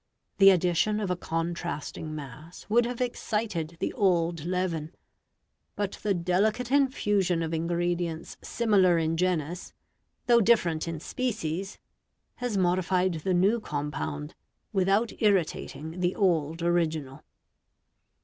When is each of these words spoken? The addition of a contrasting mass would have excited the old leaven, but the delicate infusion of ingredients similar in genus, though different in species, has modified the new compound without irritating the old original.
The 0.39 0.49
addition 0.49 0.99
of 0.99 1.11
a 1.11 1.15
contrasting 1.15 2.15
mass 2.15 2.65
would 2.69 2.87
have 2.87 3.01
excited 3.01 3.77
the 3.79 3.93
old 3.93 4.45
leaven, 4.45 4.95
but 5.75 5.99
the 6.01 6.15
delicate 6.15 6.71
infusion 6.71 7.43
of 7.43 7.53
ingredients 7.53 8.35
similar 8.41 8.97
in 8.97 9.15
genus, 9.15 9.73
though 10.25 10.41
different 10.41 10.87
in 10.87 10.99
species, 10.99 11.77
has 12.37 12.57
modified 12.57 13.13
the 13.23 13.35
new 13.35 13.59
compound 13.59 14.33
without 14.73 15.13
irritating 15.21 15.99
the 15.99 16.15
old 16.15 16.63
original. 16.63 17.23